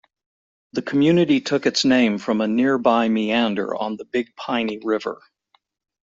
The 0.73 0.81
community 0.81 1.41
took 1.41 1.67
its 1.67 1.85
name 1.85 2.17
from 2.17 2.41
a 2.41 2.47
nearby 2.47 3.07
meander 3.07 3.75
on 3.75 3.97
the 3.97 4.05
Big 4.05 4.35
Piney 4.35 4.79
River. 4.83 5.21